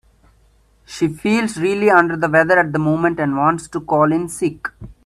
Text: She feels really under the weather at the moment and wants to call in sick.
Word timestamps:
She 0.83 1.09
feels 1.09 1.57
really 1.59 1.91
under 1.91 2.17
the 2.17 2.27
weather 2.27 2.57
at 2.57 2.71
the 2.73 2.79
moment 2.79 3.19
and 3.19 3.37
wants 3.37 3.67
to 3.67 3.79
call 3.81 4.11
in 4.11 4.29
sick. 4.29 4.67